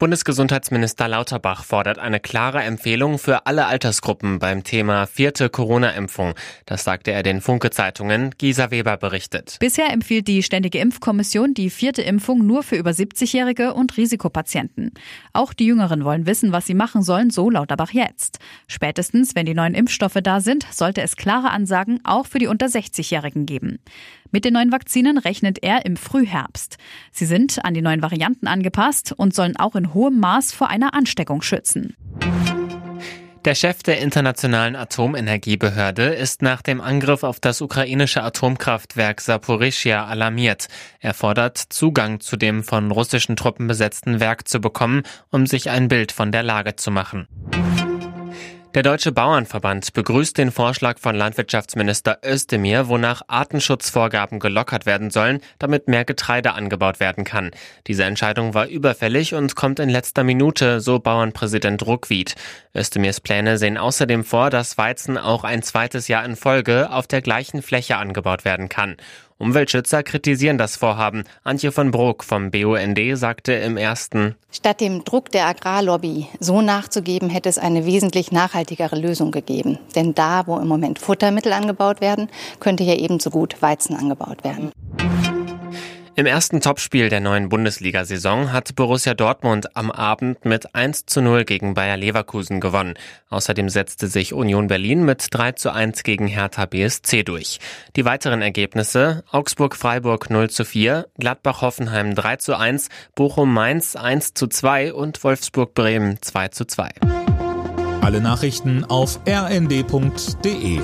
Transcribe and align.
Bundesgesundheitsminister 0.00 1.08
Lauterbach 1.08 1.62
fordert 1.62 1.98
eine 1.98 2.20
klare 2.20 2.62
Empfehlung 2.62 3.18
für 3.18 3.44
alle 3.44 3.66
Altersgruppen 3.66 4.38
beim 4.38 4.64
Thema 4.64 5.06
vierte 5.06 5.50
Corona-Impfung. 5.50 6.32
Das 6.64 6.84
sagte 6.84 7.12
er 7.12 7.22
den 7.22 7.42
Funke-Zeitungen. 7.42 8.30
Gisa 8.38 8.70
Weber 8.70 8.96
berichtet. 8.96 9.58
Bisher 9.60 9.92
empfiehlt 9.92 10.26
die 10.26 10.42
Ständige 10.42 10.78
Impfkommission 10.78 11.52
die 11.52 11.68
vierte 11.68 12.00
Impfung 12.00 12.46
nur 12.46 12.62
für 12.62 12.76
über 12.76 12.92
70-Jährige 12.92 13.74
und 13.74 13.98
Risikopatienten. 13.98 14.92
Auch 15.34 15.52
die 15.52 15.66
Jüngeren 15.66 16.02
wollen 16.02 16.24
wissen, 16.24 16.50
was 16.50 16.64
sie 16.64 16.72
machen 16.72 17.02
sollen, 17.02 17.28
so 17.28 17.50
Lauterbach 17.50 17.90
jetzt. 17.90 18.38
Spätestens, 18.68 19.34
wenn 19.34 19.44
die 19.44 19.52
neuen 19.52 19.74
Impfstoffe 19.74 20.18
da 20.22 20.40
sind, 20.40 20.66
sollte 20.70 21.02
es 21.02 21.16
klare 21.16 21.50
Ansagen 21.50 22.00
auch 22.04 22.24
für 22.24 22.38
die 22.38 22.46
unter 22.46 22.68
60-Jährigen 22.68 23.44
geben. 23.44 23.80
Mit 24.32 24.44
den 24.44 24.54
neuen 24.54 24.70
Vakzinen 24.70 25.18
rechnet 25.18 25.58
er 25.62 25.84
im 25.84 25.96
Frühherbst. 25.96 26.78
Sie 27.10 27.26
sind 27.26 27.64
an 27.64 27.74
die 27.74 27.82
neuen 27.82 28.00
Varianten 28.00 28.46
angepasst 28.46 29.12
und 29.16 29.34
sollen 29.34 29.56
auch 29.56 29.74
in 29.74 29.89
hohem 29.94 30.18
Maß 30.20 30.52
vor 30.52 30.68
einer 30.68 30.94
Ansteckung 30.94 31.42
schützen. 31.42 31.96
Der 33.46 33.54
Chef 33.54 33.82
der 33.82 34.00
Internationalen 34.00 34.76
Atomenergiebehörde 34.76 36.08
ist 36.08 36.42
nach 36.42 36.60
dem 36.60 36.82
Angriff 36.82 37.22
auf 37.22 37.40
das 37.40 37.62
ukrainische 37.62 38.22
Atomkraftwerk 38.22 39.22
Saporischia 39.22 40.04
alarmiert. 40.04 40.68
Er 41.00 41.14
fordert, 41.14 41.56
Zugang 41.56 42.20
zu 42.20 42.36
dem 42.36 42.62
von 42.62 42.90
russischen 42.90 43.36
Truppen 43.36 43.66
besetzten 43.66 44.20
Werk 44.20 44.46
zu 44.46 44.60
bekommen, 44.60 45.04
um 45.30 45.46
sich 45.46 45.70
ein 45.70 45.88
Bild 45.88 46.12
von 46.12 46.32
der 46.32 46.42
Lage 46.42 46.76
zu 46.76 46.90
machen. 46.90 47.28
Der 48.72 48.84
Deutsche 48.84 49.10
Bauernverband 49.10 49.94
begrüßt 49.94 50.38
den 50.38 50.52
Vorschlag 50.52 51.00
von 51.00 51.16
Landwirtschaftsminister 51.16 52.20
Özdemir, 52.24 52.86
wonach 52.86 53.22
Artenschutzvorgaben 53.26 54.38
gelockert 54.38 54.86
werden 54.86 55.10
sollen, 55.10 55.40
damit 55.58 55.88
mehr 55.88 56.04
Getreide 56.04 56.52
angebaut 56.52 57.00
werden 57.00 57.24
kann. 57.24 57.50
Diese 57.88 58.04
Entscheidung 58.04 58.54
war 58.54 58.68
überfällig 58.68 59.34
und 59.34 59.56
kommt 59.56 59.80
in 59.80 59.88
letzter 59.88 60.22
Minute, 60.22 60.80
so 60.80 61.00
Bauernpräsident 61.00 61.84
Ruckwied. 61.84 62.36
Özdemirs 62.72 63.20
Pläne 63.20 63.58
sehen 63.58 63.76
außerdem 63.76 64.22
vor, 64.22 64.50
dass 64.50 64.78
Weizen 64.78 65.18
auch 65.18 65.42
ein 65.42 65.64
zweites 65.64 66.06
Jahr 66.06 66.24
in 66.24 66.36
Folge 66.36 66.92
auf 66.92 67.08
der 67.08 67.22
gleichen 67.22 67.62
Fläche 67.62 67.96
angebaut 67.96 68.44
werden 68.44 68.68
kann. 68.68 68.96
Umweltschützer 69.40 70.02
kritisieren 70.02 70.58
das 70.58 70.76
Vorhaben. 70.76 71.24
Antje 71.44 71.72
von 71.72 71.90
Bruck 71.90 72.24
vom 72.24 72.50
BUND 72.50 73.00
sagte 73.14 73.54
im 73.54 73.78
ersten 73.78 74.36
Statt 74.52 74.82
dem 74.82 75.02
Druck 75.04 75.30
der 75.30 75.46
Agrarlobby 75.46 76.26
so 76.40 76.60
nachzugeben, 76.60 77.30
hätte 77.30 77.48
es 77.48 77.56
eine 77.56 77.86
wesentlich 77.86 78.32
nachhaltigere 78.32 78.96
Lösung 78.96 79.30
gegeben. 79.30 79.78
Denn 79.94 80.14
da, 80.14 80.46
wo 80.46 80.58
im 80.58 80.68
Moment 80.68 80.98
Futtermittel 80.98 81.54
angebaut 81.54 82.02
werden, 82.02 82.28
könnte 82.60 82.84
hier 82.84 82.98
ebenso 82.98 83.30
gut 83.30 83.62
Weizen 83.62 83.96
angebaut 83.96 84.44
werden. 84.44 84.72
Im 86.20 86.26
ersten 86.26 86.60
Topspiel 86.60 87.08
der 87.08 87.20
neuen 87.20 87.48
Bundesliga-Saison 87.48 88.52
hat 88.52 88.74
Borussia 88.76 89.14
Dortmund 89.14 89.74
am 89.74 89.90
Abend 89.90 90.44
mit 90.44 90.74
1 90.74 91.06
zu 91.06 91.22
0 91.22 91.46
gegen 91.46 91.72
Bayer 91.72 91.96
Leverkusen 91.96 92.60
gewonnen. 92.60 92.92
Außerdem 93.30 93.70
setzte 93.70 94.06
sich 94.06 94.34
Union 94.34 94.66
Berlin 94.66 95.02
mit 95.06 95.28
3 95.30 95.52
zu 95.52 95.72
1 95.72 96.02
gegen 96.02 96.26
Hertha 96.26 96.66
BSC 96.66 97.22
durch. 97.22 97.58
Die 97.96 98.04
weiteren 98.04 98.42
Ergebnisse 98.42 99.24
Augsburg-Freiburg 99.30 100.28
0 100.28 100.50
zu 100.50 100.66
4, 100.66 101.08
Gladbach-Hoffenheim 101.18 102.14
3 102.14 102.36
zu 102.36 102.54
1, 102.54 102.90
Bochum-Mainz 103.14 103.96
1 103.96 104.34
zu 104.34 104.46
2 104.46 104.92
und 104.92 105.24
Wolfsburg-Bremen 105.24 106.20
2 106.20 106.48
zu 106.48 106.66
2. 106.66 106.90
Alle 108.02 108.20
Nachrichten 108.20 108.84
auf 108.84 109.20
rnd.de 109.26 110.80